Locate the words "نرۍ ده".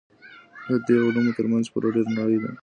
2.17-2.51